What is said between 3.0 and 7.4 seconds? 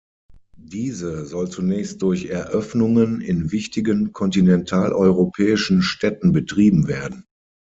in wichtigen kontinentaleuropäischen Städten betrieben werden.